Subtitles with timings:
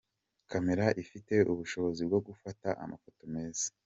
[0.51, 3.67] Camera ifite ubushobozi bwo gufata amafoto meza.